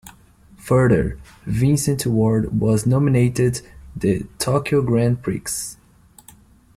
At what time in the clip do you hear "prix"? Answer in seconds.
5.21-5.75